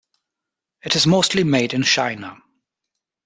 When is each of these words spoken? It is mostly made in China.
It 0.81 0.95
is 0.95 1.05
mostly 1.05 1.43
made 1.43 1.75
in 1.75 1.83
China. 1.83 2.41